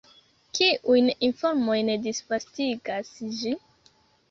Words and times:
Kiujn 0.59 1.11
informojn 1.27 1.93
disvastigas 2.07 3.15
ĝi? 3.45 3.57